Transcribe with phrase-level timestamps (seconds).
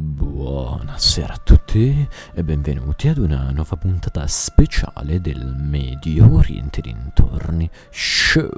[0.00, 8.48] Buonasera a tutti e benvenuti ad una nuova puntata speciale del Medio Oriente dintorni show.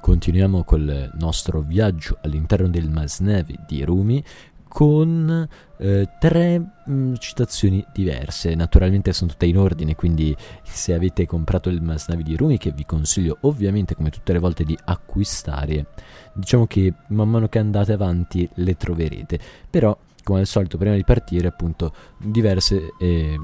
[0.00, 4.24] Continuiamo col nostro viaggio all'interno del Masnevi di Rumi
[4.66, 8.56] con eh, tre mh, mm, citazioni diverse.
[8.56, 12.84] Naturalmente sono tutte in ordine, quindi se avete comprato il Masnavi di Rumi, che vi
[12.84, 15.86] consiglio ovviamente come tutte le volte di acquistare,
[16.34, 19.38] diciamo che man mano che andate avanti le troverete.
[19.70, 19.96] Però,
[20.28, 22.92] come al solito, prima di partire, appunto, diverse...
[22.98, 23.38] Eh,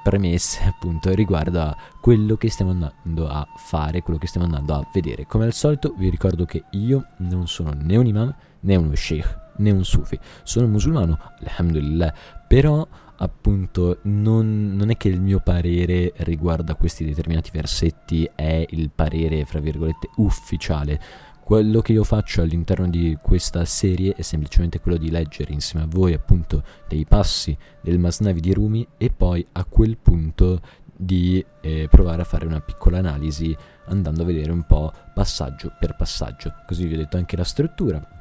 [0.00, 4.88] premesse appunto riguardo a quello che stiamo andando a fare, quello che stiamo andando a
[4.90, 5.26] vedere.
[5.26, 9.38] Come al solito vi ricordo che io non sono né un imam né uno sheikh,
[9.56, 10.18] né un sufi.
[10.44, 12.14] Sono musulmano, alhamdulillah,
[12.46, 18.64] però appunto non, non, è che il mio parere riguardo a questi determinati versetti è
[18.70, 21.00] il parere, fra virgolette, ufficiale.
[21.48, 25.88] Quello che io faccio all'interno di questa serie è semplicemente quello di leggere insieme a
[25.88, 30.60] voi appunto dei passi del Masnavi di Rumi e poi a quel punto
[30.94, 35.96] di eh, provare a fare una piccola analisi andando a vedere un po' passaggio per
[35.96, 36.52] passaggio.
[36.66, 38.16] Così vi ho detto anche la struttura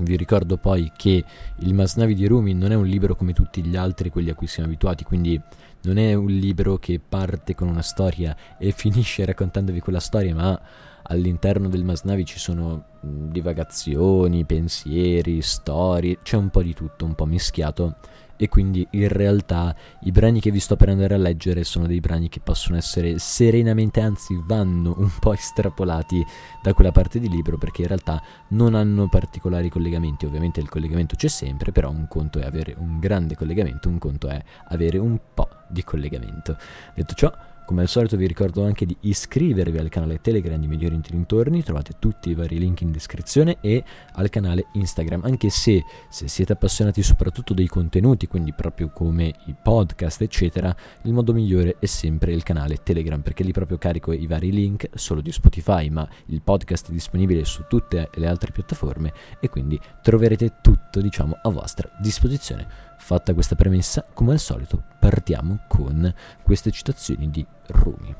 [0.00, 1.24] vi ricordo poi che
[1.56, 4.46] il Masnavi di Rumi non è un libro come tutti gli altri, quelli a cui
[4.46, 5.40] siamo abituati, quindi
[5.82, 10.60] non è un libro che parte con una storia e finisce raccontandovi quella storia, ma
[11.08, 17.26] all'interno del Masnavi ci sono divagazioni, pensieri, storie, c'è un po' di tutto, un po'
[17.26, 17.96] mischiato
[18.40, 21.98] e quindi in realtà i brani che vi sto per andare a leggere sono dei
[21.98, 26.24] brani che possono essere serenamente, anzi vanno un po' estrapolati
[26.62, 31.16] da quella parte di libro perché in realtà non hanno particolari collegamenti, ovviamente il collegamento
[31.16, 35.18] c'è sempre, però un conto è avere un grande collegamento, un conto è avere un
[35.34, 36.56] po' di collegamento.
[36.94, 37.32] Detto ciò,
[37.68, 41.62] come al solito vi ricordo anche di iscrivervi al canale Telegram di Migliori Inti Dintorni,
[41.62, 43.84] trovate tutti i vari link in descrizione e
[44.14, 49.54] al canale Instagram, anche se se siete appassionati soprattutto dei contenuti, quindi proprio come i
[49.62, 54.26] podcast eccetera, il modo migliore è sempre il canale Telegram perché lì proprio carico i
[54.26, 59.12] vari link solo di Spotify, ma il podcast è disponibile su tutte le altre piattaforme
[59.40, 62.87] e quindi troverete tutto diciamo a vostra disposizione.
[62.98, 68.14] Fatta questa premessa, come al solito, partiamo con queste citazioni di Rumi.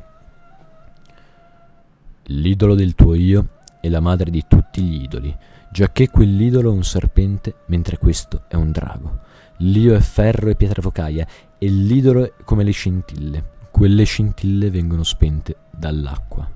[2.31, 3.49] L'idolo del tuo io
[3.81, 5.37] è la madre di tutti gli idoli,
[5.71, 9.21] giacché quell'idolo è un serpente, mentre questo è un drago.
[9.59, 11.27] L'io è ferro e pietra focaia,
[11.59, 13.57] e l'idolo è come le scintille.
[13.71, 16.49] Quelle scintille vengono spente dall'acqua.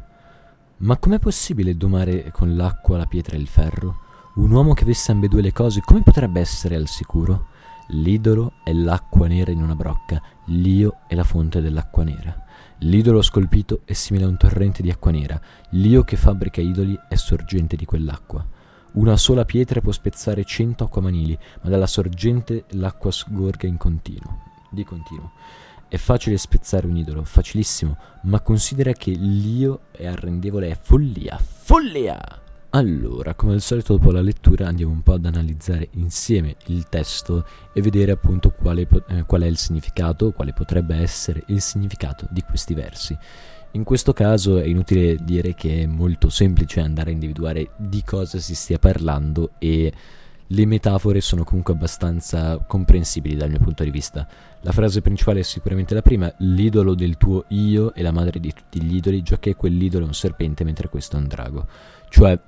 [0.78, 3.98] Ma com'è possibile domare con l'acqua la pietra e il ferro?
[4.34, 7.48] Un uomo che avesse ambedue le cose, come potrebbe essere al sicuro?
[7.88, 12.44] L'idolo è l'acqua nera in una brocca, l'io è la fonte dell'acqua nera.
[12.78, 17.14] L'idolo scolpito è simile a un torrente di acqua nera, l'io che fabbrica idoli è
[17.14, 18.44] sorgente di quell'acqua.
[18.92, 24.84] Una sola pietra può spezzare cento acquamanili, ma dalla sorgente l'acqua sgorga in continuo, di
[24.84, 25.32] continuo.
[25.88, 32.41] È facile spezzare un idolo, facilissimo, ma considera che l'io è arrendevole, è follia, follia!
[32.74, 37.44] Allora, come al solito dopo la lettura andiamo un po' ad analizzare insieme il testo
[37.70, 42.40] e vedere appunto quale, eh, qual è il significato, quale potrebbe essere il significato di
[42.40, 43.14] questi versi.
[43.72, 48.38] In questo caso è inutile dire che è molto semplice andare a individuare di cosa
[48.38, 49.92] si stia parlando e
[50.46, 54.26] le metafore sono comunque abbastanza comprensibili dal mio punto di vista.
[54.60, 58.52] La frase principale è sicuramente la prima, l'idolo del tuo io è la madre di
[58.52, 61.66] tutti gli idoli, giacché quell'idolo è un serpente mentre questo è un drago.
[62.12, 62.38] Cioè,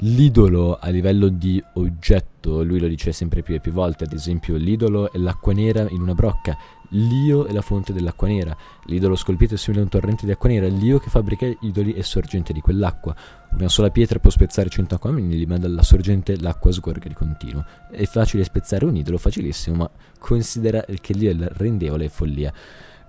[0.00, 4.56] l'idolo a livello di oggetto, lui lo dice sempre più e più volte, ad esempio
[4.56, 6.54] l'idolo è l'acqua nera in una brocca,
[6.90, 8.56] L'Io è la fonte dell'acqua nera.
[8.84, 10.68] L'idolo scolpito è simile a un torrente di acqua nera.
[10.68, 13.14] L'Io che fabbrica idoli è sorgente di quell'acqua.
[13.52, 17.64] Una sola pietra può spezzare cento acquamini, ma dalla sorgente l'acqua sgorga di continuo.
[17.90, 22.52] È facile spezzare un idolo, facilissimo, ma considera che l'Io è rendevole e follia.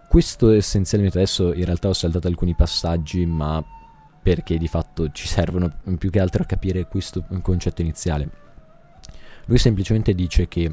[0.07, 3.63] Questo essenzialmente adesso in realtà ho saltato alcuni passaggi, ma
[4.27, 8.29] perché di fatto ci servono più che altro a capire questo concetto iniziale.
[9.45, 10.69] Lui semplicemente dice che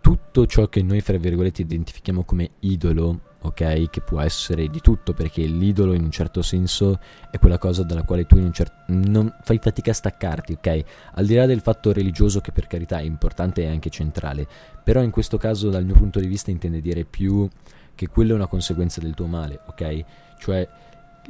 [0.00, 3.90] tutto ciò che noi, fra virgolette, identifichiamo come idolo, ok?
[3.90, 6.98] Che può essere di tutto, perché l'idolo in un certo senso
[7.30, 10.84] è quella cosa dalla quale tu cer- non fai fatica a staccarti, ok?
[11.16, 14.48] Al di là del fatto religioso, che per carità è importante e anche centrale,
[14.82, 17.46] però in questo caso, dal mio punto di vista, intende dire più
[17.94, 20.04] che quello è una conseguenza del tuo male, ok?
[20.38, 20.66] Cioè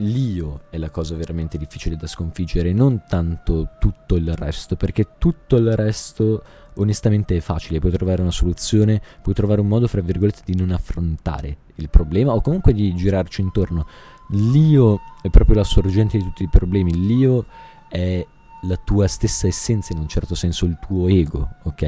[0.00, 5.56] l'io è la cosa veramente difficile da sconfiggere, non tanto tutto il resto, perché tutto
[5.56, 6.42] il resto
[6.74, 10.70] onestamente è facile, puoi trovare una soluzione, puoi trovare un modo, fra virgolette, di non
[10.70, 13.86] affrontare il problema o comunque di girarci intorno.
[14.30, 17.46] L'io è proprio la sorgente di tutti i problemi, l'io
[17.88, 18.24] è
[18.62, 21.82] la tua stessa essenza, in un certo senso il tuo ego, ok?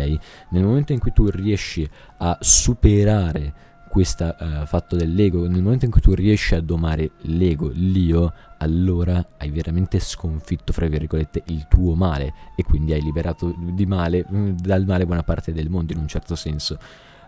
[0.51, 1.89] Nel momento in cui tu riesci
[2.19, 7.71] a superare questo uh, fatto dell'ego, nel momento in cui tu riesci a domare l'ego,
[7.75, 12.33] l'io, allora hai veramente sconfitto, fra virgolette, il tuo male.
[12.57, 13.55] E quindi hai liberato
[13.87, 16.79] male, mm, dal male buona parte del mondo in un certo senso.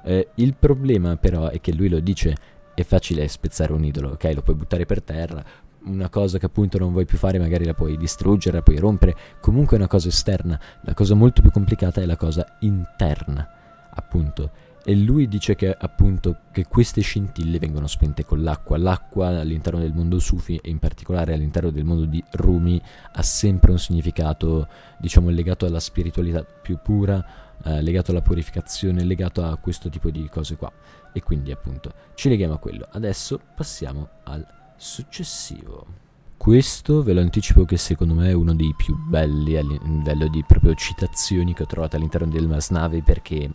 [0.05, 2.35] Eh, il problema però è che lui lo dice,
[2.75, 4.33] è facile spezzare un idolo, ok?
[4.35, 5.45] Lo puoi buttare per terra,
[5.85, 9.15] una cosa che appunto non vuoi più fare magari la puoi distruggere, la puoi rompere,
[9.39, 13.47] comunque è una cosa esterna, la cosa molto più complicata è la cosa interna,
[13.91, 18.77] appunto e lui dice che appunto che queste scintille vengono spente con l'acqua.
[18.77, 22.81] L'acqua all'interno del mondo Sufi e in particolare all'interno del mondo di Rumi
[23.13, 27.25] ha sempre un significato, diciamo, legato alla spiritualità più pura,
[27.65, 30.71] eh, legato alla purificazione, legato a questo tipo di cose qua.
[31.15, 32.87] E quindi appunto ci leghiamo a quello.
[32.91, 34.47] Adesso passiamo al
[34.77, 36.03] successivo.
[36.37, 40.45] Questo ve lo anticipo che secondo me è uno dei più belli a livello di
[40.47, 43.51] proprio citazioni che ho trovato all'interno del Masnavi perché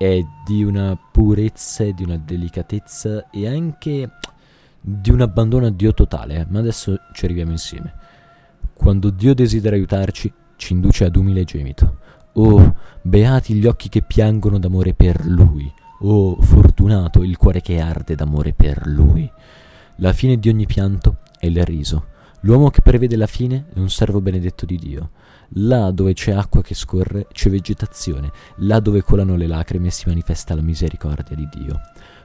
[0.00, 4.10] è di una purezza e di una delicatezza e anche
[4.80, 7.92] di un abbandono a Dio totale, ma adesso ci arriviamo insieme.
[8.72, 11.98] Quando Dio desidera aiutarci, ci induce ad umile gemito.
[12.32, 15.70] Oh, beati gli occhi che piangono d'amore per Lui.
[15.98, 19.30] Oh, fortunato il cuore che arde d'amore per Lui.
[19.96, 22.06] La fine di ogni pianto è il riso.
[22.42, 25.10] L'uomo che prevede la fine è un servo benedetto di Dio.
[25.54, 30.54] Là dove c'è acqua che scorre c'è vegetazione, là dove colano le lacrime si manifesta
[30.54, 31.80] la misericordia di Dio.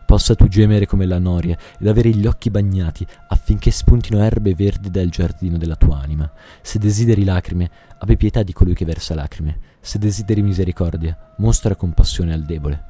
[0.06, 4.90] Possa tu gemere come la noria ed avere gli occhi bagnati affinché spuntino erbe verdi
[4.90, 6.32] dal giardino della tua anima.
[6.62, 9.60] Se desideri lacrime, abbi pietà di colui che versa lacrime.
[9.82, 12.84] Se desideri misericordia, mostra compassione al debole.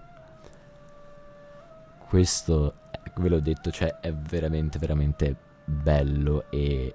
[2.07, 2.73] Questo,
[3.15, 5.35] ve l'ho detto, cioè è veramente, veramente
[5.65, 6.93] bello e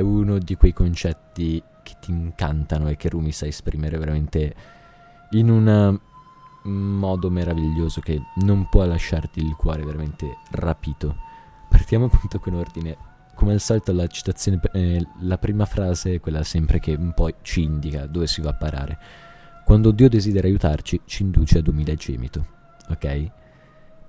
[0.00, 4.54] è uno di quei concetti che ti incantano e che Rumi sa esprimere veramente
[5.32, 5.98] in un
[6.62, 11.16] modo meraviglioso che non può lasciarti il cuore veramente rapito.
[11.68, 12.96] Partiamo appunto con ordine.
[13.34, 17.30] Come al solito la citazione, eh, la prima frase è quella sempre che un po'
[17.42, 18.98] ci indica dove si va a parare.
[19.64, 22.46] Quando Dio desidera aiutarci, ci induce ad umile gemito.
[22.88, 23.04] Ok?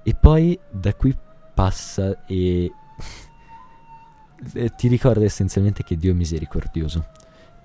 [0.03, 1.15] E poi da qui
[1.53, 2.71] passa e
[4.75, 7.05] ti ricorda essenzialmente che Dio è misericordioso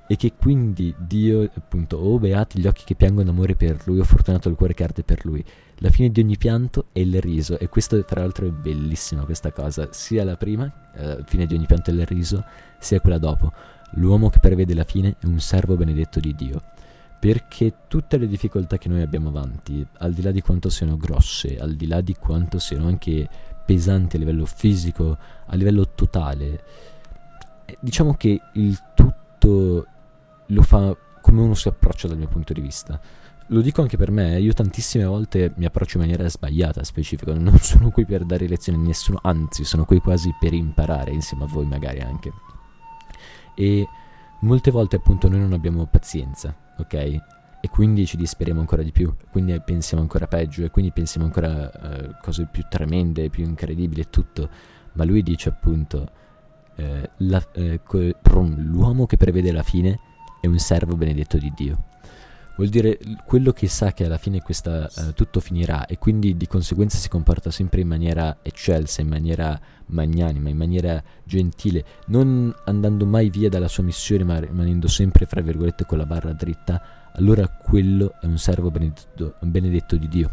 [0.06, 4.02] e che quindi Dio, appunto, oh beati gli occhi che piangono amore per lui, o
[4.02, 5.44] oh, fortunato il cuore che arde per lui.
[5.78, 9.50] La fine di ogni pianto è il riso, e questo tra l'altro è bellissima questa
[9.50, 12.45] cosa, sia la prima, eh, fine di ogni pianto è il riso,
[12.78, 13.52] sia quella dopo.
[13.92, 16.62] L'uomo che prevede la fine è un servo benedetto di Dio.
[17.18, 21.59] Perché tutte le difficoltà che noi abbiamo avanti, al di là di quanto siano grosse,
[21.59, 23.26] al di là di quanto siano anche
[23.66, 26.64] pesanti a livello fisico, a livello totale,
[27.66, 29.87] eh, diciamo che il tutto
[30.46, 32.99] lo fa come uno si approccia dal mio punto di vista.
[33.49, 37.58] Lo dico anche per me, io tantissime volte mi approccio in maniera sbagliata, specifica, non
[37.58, 41.49] sono qui per dare lezioni a nessuno, anzi sono qui quasi per imparare insieme a
[41.49, 42.32] voi magari anche.
[43.54, 43.87] E
[44.40, 47.36] molte volte appunto noi non abbiamo pazienza, ok?
[47.66, 51.68] E quindi ci disperiamo ancora di più, quindi pensiamo ancora peggio e quindi pensiamo ancora
[51.75, 54.49] uh, cose più tremende, più incredibili e tutto.
[54.92, 56.08] Ma lui dice appunto,
[56.76, 57.80] eh, la, eh,
[58.54, 59.99] l'uomo che prevede la fine
[60.40, 61.87] è un servo benedetto di Dio.
[62.54, 66.46] Vuol dire quello che sa che alla fine questa, uh, tutto finirà e quindi di
[66.46, 73.04] conseguenza si comporta sempre in maniera eccelsa, in maniera magnanima, in maniera gentile, non andando
[73.06, 77.49] mai via dalla sua missione ma rimanendo sempre, fra virgolette, con la barra dritta, allora
[77.49, 80.30] quello è un servo benedetto, benedetto di Dio.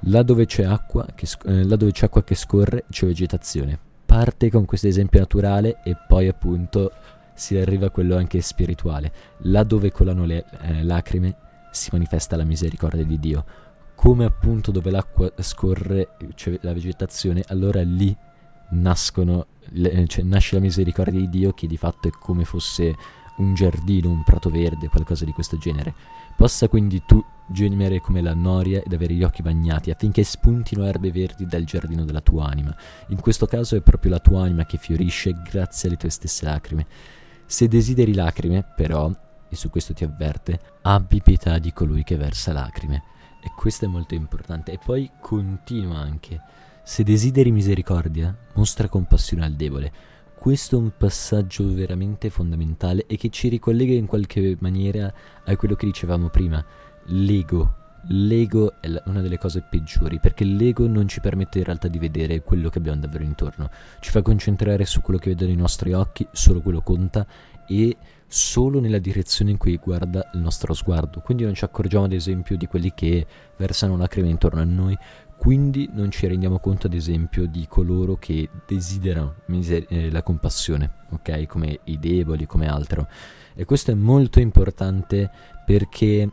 [0.00, 3.78] Là dove c'è acqua che, eh, là dove c'è, acqua che scorre c'è vegetazione.
[4.04, 6.92] Parte con questo esempio naturale e poi appunto
[7.34, 9.12] si arriva a quello anche spirituale.
[9.38, 11.36] Là dove colano le eh, lacrime
[11.70, 13.44] si manifesta la misericordia di Dio.
[13.94, 18.14] Come appunto dove l'acqua scorre c'è la vegetazione, allora lì
[18.70, 22.94] nascono, le, cioè, nasce la misericordia di Dio che di fatto è come fosse
[23.36, 25.94] un giardino, un prato verde, qualcosa di questo genere.
[26.36, 31.10] Possa quindi tu gemere come la noria ed avere gli occhi bagnati affinché spuntino erbe
[31.12, 32.74] verdi dal giardino della tua anima.
[33.08, 36.86] In questo caso è proprio la tua anima che fiorisce grazie alle tue stesse lacrime.
[37.46, 39.10] Se desideri lacrime, però,
[39.48, 43.02] e su questo ti avverte, abbi pietà di colui che versa lacrime.
[43.42, 44.72] E questo è molto importante.
[44.72, 46.40] E poi continua anche.
[46.82, 49.92] Se desideri misericordia, mostra compassione al debole
[50.46, 55.12] questo è un passaggio veramente fondamentale e che ci ricollega in qualche maniera
[55.44, 56.64] a quello che dicevamo prima.
[57.06, 57.74] L'ego.
[58.10, 61.98] L'ego è la, una delle cose peggiori perché l'ego non ci permette in realtà di
[61.98, 63.68] vedere quello che abbiamo davvero intorno.
[63.98, 67.26] Ci fa concentrare su quello che vedono i nostri occhi, solo quello conta
[67.66, 67.96] e
[68.28, 71.22] solo nella direzione in cui guarda il nostro sguardo.
[71.22, 73.26] Quindi non ci accorgiamo ad esempio di quelli che
[73.56, 74.96] versano lacrime intorno a noi,
[75.36, 80.90] quindi non ci rendiamo conto, ad esempio, di coloro che desiderano miser- eh, la compassione,
[81.10, 81.46] ok?
[81.46, 83.08] Come i deboli, come altro.
[83.54, 85.30] E questo è molto importante
[85.64, 86.30] perché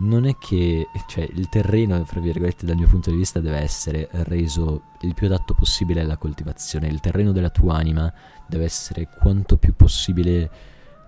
[0.00, 4.08] non è che cioè, il terreno, fra virgolette, dal mio punto di vista, deve essere
[4.10, 6.88] reso il più adatto possibile alla coltivazione.
[6.88, 8.12] Il terreno della tua anima
[8.46, 10.50] deve essere quanto più possibile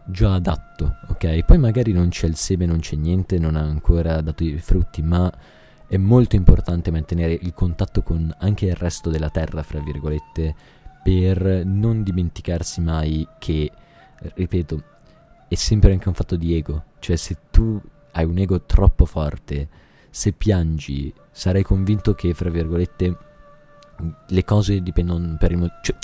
[0.06, 1.44] già adatto, ok?
[1.44, 5.02] Poi magari non c'è il seme, non c'è niente, non ha ancora dato i frutti,
[5.02, 5.32] ma
[5.94, 10.54] è molto importante mantenere il contatto con anche il resto della terra, fra virgolette,
[11.02, 13.70] per non dimenticarsi mai che,
[14.34, 14.82] ripeto,
[15.46, 16.84] è sempre anche un fatto di ego.
[16.98, 17.80] Cioè, se tu
[18.12, 19.68] hai un ego troppo forte,
[20.10, 23.16] se piangi, sarai convinto che, fra virgolette,
[24.26, 25.78] le cose dipendono per il motivo.
[25.82, 25.96] Cioè,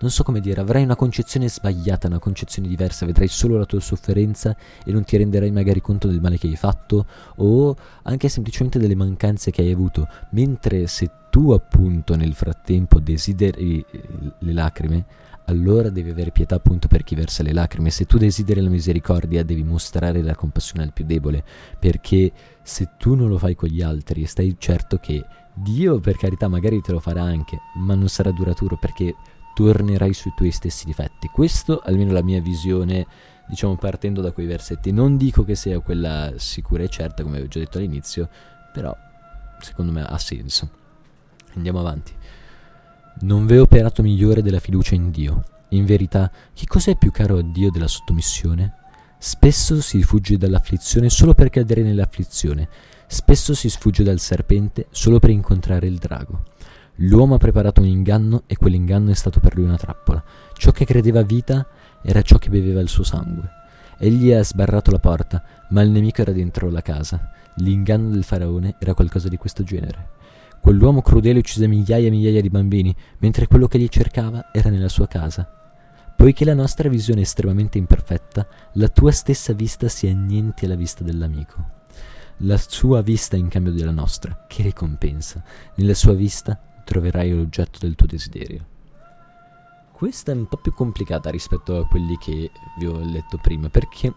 [0.00, 3.80] non so come dire, avrai una concezione sbagliata, una concezione diversa, vedrai solo la tua
[3.80, 7.06] sofferenza e non ti renderai magari conto del male che hai fatto
[7.36, 10.08] o anche semplicemente delle mancanze che hai avuto.
[10.30, 14.02] Mentre se tu appunto nel frattempo desideri eh,
[14.38, 15.06] le lacrime,
[15.46, 17.90] allora devi avere pietà appunto per chi versa le lacrime.
[17.90, 21.44] Se tu desideri la misericordia, devi mostrare la compassione al più debole,
[21.78, 22.32] perché
[22.62, 26.80] se tu non lo fai con gli altri, stai certo che Dio per carità magari
[26.80, 29.14] te lo farà anche, ma non sarà duraturo perché
[29.54, 31.28] tornerai sui tuoi stessi difetti.
[31.28, 33.06] Questo almeno la mia visione,
[33.46, 34.92] diciamo partendo da quei versetti.
[34.92, 38.28] Non dico che sia quella sicura e certa, come ho già detto all'inizio,
[38.72, 38.96] però
[39.60, 40.70] secondo me ha senso.
[41.54, 42.14] Andiamo avanti.
[43.20, 45.44] Non v'è operato migliore della fiducia in Dio.
[45.68, 48.74] In verità, che cos'è più caro a Dio della sottomissione?
[49.18, 52.68] Spesso si fugge dall'afflizione solo per cadere nell'afflizione
[53.12, 56.44] Spesso si sfugge dal serpente solo per incontrare il drago.
[56.96, 60.24] L'uomo ha preparato un inganno e quell'inganno è stato per lui una trappola.
[60.54, 61.66] Ciò che credeva vita
[62.02, 63.50] era ciò che beveva il suo sangue.
[63.98, 67.32] Egli ha sbarrato la porta, ma il nemico era dentro la casa.
[67.56, 70.08] L'inganno del faraone era qualcosa di questo genere.
[70.62, 74.88] Quell'uomo crudele uccise migliaia e migliaia di bambini, mentre quello che gli cercava era nella
[74.88, 75.46] sua casa.
[76.16, 81.02] Poiché la nostra visione è estremamente imperfetta, la tua stessa vista si annienti alla vista
[81.02, 81.80] dell'amico
[82.44, 84.46] la sua vista in cambio della nostra.
[84.48, 85.42] Che ricompensa!
[85.76, 88.66] Nella sua vista troverai l'oggetto del tuo desiderio.
[89.92, 94.12] Questa è un po' più complicata rispetto a quelli che vi ho letto prima, perché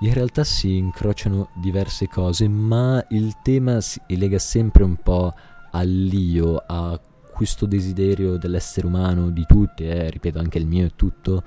[0.00, 5.32] in realtà si incrociano diverse cose, ma il tema si lega sempre un po'
[5.70, 6.98] all'io, a
[7.32, 11.42] questo desiderio dell'essere umano, di tutti, eh, ripeto anche il mio e tutto,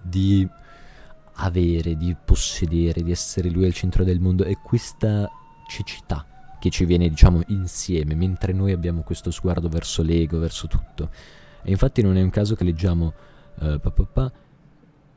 [0.00, 0.48] di
[1.34, 5.28] avere, di possedere, di essere lui al centro del mondo e questa
[5.68, 6.26] cecità
[6.60, 11.10] che ci viene, diciamo, insieme, mentre noi abbiamo questo sguardo verso l'ego, verso tutto.
[11.62, 13.12] E infatti non è un caso che leggiamo
[13.58, 14.32] uh, pa, pa, pa,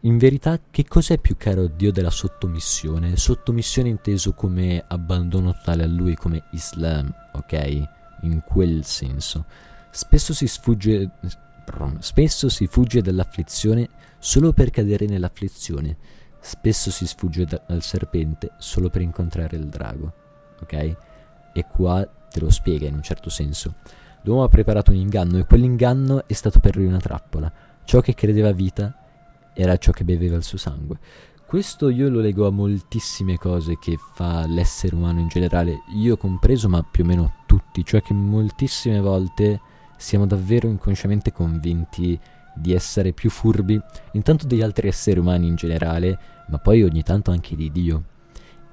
[0.01, 3.15] in verità, che cos'è più caro a Dio della sottomissione?
[3.15, 7.89] Sottomissione inteso come abbandono totale a Lui, come Islam, ok?
[8.25, 9.45] In quel senso.
[9.89, 11.11] Spesso si sfugge,
[11.99, 13.89] spesso si fugge dall'afflizione
[14.19, 15.97] solo per cadere nell'afflizione.
[16.39, 20.23] Spesso si sfugge dal serpente solo per incontrare il drago
[20.61, 20.95] ok?
[21.53, 23.75] E qua te lo spiega in un certo senso.
[24.23, 27.51] L'uomo ha preparato un inganno e quell'inganno è stato per lui una trappola.
[27.83, 28.93] Ciò che credeva vita
[29.53, 30.99] era ciò che beveva il suo sangue.
[31.45, 36.67] Questo io lo leggo a moltissime cose che fa l'essere umano in generale, io compreso,
[36.67, 39.61] ma più o meno tutti, cioè che moltissime volte
[39.97, 42.19] siamo davvero inconsciamente convinti
[42.53, 43.79] di essere più furbi,
[44.13, 48.03] intanto degli altri esseri umani in generale, ma poi ogni tanto anche di Dio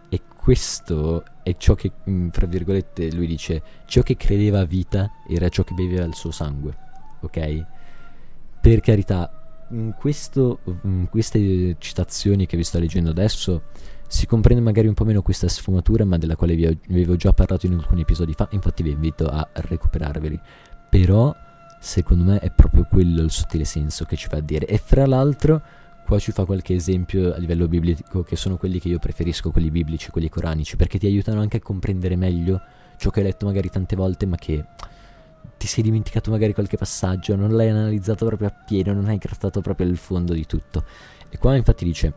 [0.08, 5.48] E questo è ciò che, mm, fra virgolette, lui dice, ciò che credeva vita era
[5.48, 6.76] ciò che beveva il suo sangue,
[7.20, 7.64] ok?
[8.60, 13.62] Per carità, in, questo, in queste citazioni che vi sto leggendo adesso
[14.12, 17.64] si comprende magari un po' meno questa sfumatura, ma della quale vi avevo già parlato
[17.64, 20.38] in alcuni episodi fa, infatti vi invito a recuperarveli.
[20.90, 21.34] Però,
[21.80, 24.66] secondo me, è proprio quello il sottile senso che ci fa dire.
[24.66, 25.62] E fra l'altro
[26.04, 29.70] Qua ci fa qualche esempio a livello biblico, che sono quelli che io preferisco, quelli
[29.70, 32.60] biblici, quelli coranici, perché ti aiutano anche a comprendere meglio
[32.98, 34.64] ciò che hai letto magari tante volte, ma che
[35.56, 39.86] ti sei dimenticato magari qualche passaggio, non l'hai analizzato proprio appieno, non hai grattato proprio
[39.86, 40.84] il fondo di tutto.
[41.30, 42.12] E qua infatti dice,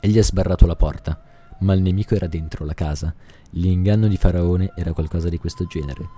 [0.00, 1.20] egli ha sbarrato la porta,
[1.60, 3.14] ma il nemico era dentro la casa.
[3.50, 6.08] L'inganno di Faraone era qualcosa di questo genere.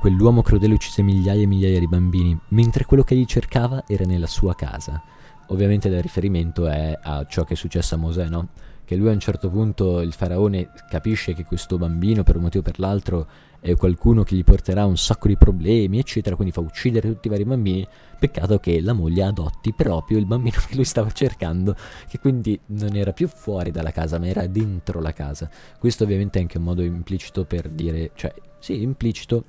[0.00, 4.26] Quell'uomo crudele uccise migliaia e migliaia di bambini, mentre quello che egli cercava era nella
[4.26, 5.02] sua casa.
[5.50, 8.48] Ovviamente il riferimento è a ciò che è successo a Mosè, no?
[8.84, 12.62] Che lui a un certo punto, il faraone, capisce che questo bambino, per un motivo
[12.62, 13.26] o per l'altro,
[13.60, 17.30] è qualcuno che gli porterà un sacco di problemi, eccetera, quindi fa uccidere tutti i
[17.30, 17.86] vari bambini.
[18.18, 21.76] Peccato che la moglie adotti proprio il bambino che lui stava cercando,
[22.08, 25.50] che quindi non era più fuori dalla casa, ma era dentro la casa.
[25.78, 29.44] Questo ovviamente è anche un modo implicito per dire, cioè, sì, implicito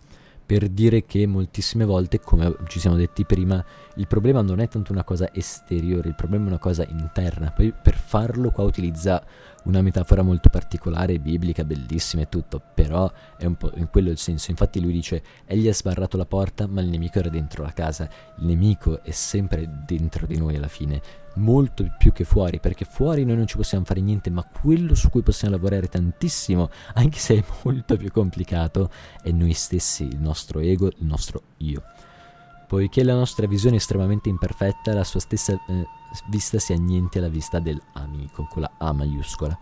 [0.52, 3.64] per dire che moltissime volte, come ci siamo detti prima,
[3.96, 7.52] il problema non è tanto una cosa esteriore, il problema è una cosa interna.
[7.52, 9.24] Poi per farlo qua utilizza
[9.64, 14.18] una metafora molto particolare, biblica, bellissima e tutto, però è un po' in quello il
[14.18, 14.52] senso.
[14.52, 18.10] Infatti lui dice, egli ha sbarrato la porta, ma il nemico era dentro la casa.
[18.38, 21.02] Il nemico è sempre dentro di noi alla fine
[21.36, 25.10] molto più che fuori, perché fuori noi non ci possiamo fare niente, ma quello su
[25.10, 28.90] cui possiamo lavorare tantissimo, anche se è molto più complicato,
[29.22, 31.84] è noi stessi, il nostro ego, il nostro io.
[32.72, 35.86] Poiché la nostra visione è estremamente imperfetta, la sua stessa eh,
[36.30, 39.60] vista si anniente alla vista dell'amico, con la A maiuscola.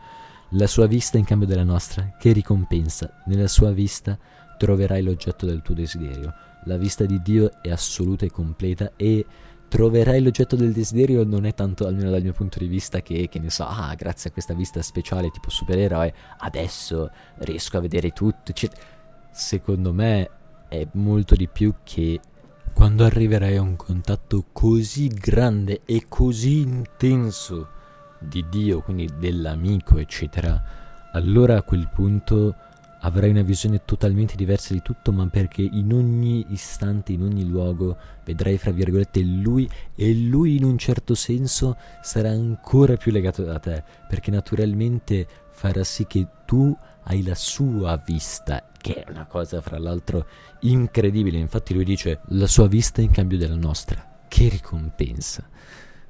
[0.50, 4.16] La sua vista in cambio della nostra, che ricompensa, nella sua vista
[4.60, 6.32] troverai l'oggetto del tuo desiderio.
[6.66, 9.26] La vista di Dio è assoluta e completa e
[9.68, 13.40] troverai l'oggetto del desiderio non è tanto, almeno dal mio punto di vista, che, che
[13.40, 18.54] ne so, ah, grazie a questa vista speciale tipo supereroe, adesso riesco a vedere tutto.
[18.54, 18.70] Cioè,
[19.32, 20.30] secondo me
[20.68, 22.20] è molto di più che
[22.74, 27.68] quando arriverai a un contatto così grande e così intenso
[28.20, 30.62] di Dio, quindi dell'amico, eccetera,
[31.14, 32.56] allora a quel punto
[33.02, 37.98] avrai una visione totalmente diversa di tutto, ma perché in ogni istante, in ogni luogo,
[38.26, 43.60] vedrai fra virgolette lui e lui in un certo senso sarà ancora più legato da
[43.60, 46.76] te, perché naturalmente farà sì che tu
[47.10, 50.28] hai la sua vista, che è una cosa fra l'altro
[50.62, 51.38] incredibile.
[51.38, 54.22] Infatti lui dice la sua vista in cambio della nostra.
[54.28, 55.48] Che ricompensa.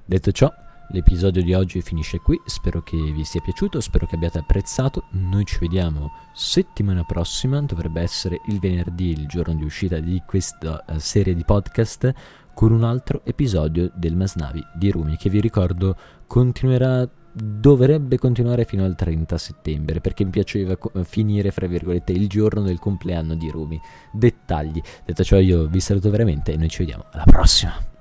[0.06, 0.54] Detto ciò,
[0.92, 5.04] L'episodio di oggi finisce qui, spero che vi sia piaciuto, spero che abbiate apprezzato.
[5.12, 10.84] Noi ci vediamo settimana prossima, dovrebbe essere il venerdì, il giorno di uscita di questa
[10.88, 12.12] uh, serie di podcast,
[12.56, 17.08] con un altro episodio del Masnavi di Rumi, che vi ricordo continuerà
[17.42, 22.80] dovrebbe continuare fino al 30 settembre perché mi piaceva finire fra virgolette il giorno del
[22.80, 23.80] compleanno di Rumi
[24.12, 27.98] dettagli detto ciò io vi saluto veramente e noi ci vediamo alla prossima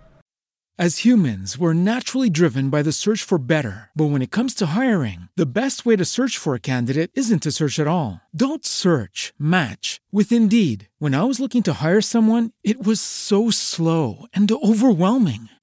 [0.81, 3.91] As humans, we're naturally driven by the search for better.
[3.97, 7.43] But when it comes to hiring, the best way to search for a candidate isn't
[7.43, 8.21] to search at all.
[8.33, 10.87] Don't search, match with Indeed.
[11.01, 15.49] When I was looking to hire someone, it was so slow and overwhelming.